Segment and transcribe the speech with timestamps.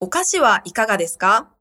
[0.00, 1.53] お菓子はいかがですか？